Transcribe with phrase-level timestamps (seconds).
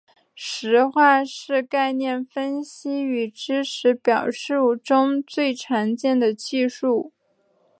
[0.33, 7.13] 实化是概念分析与知识表示中最常用的技术。